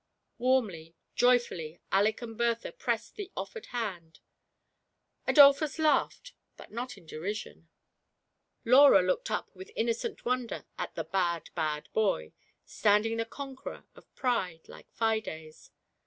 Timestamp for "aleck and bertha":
1.91-2.71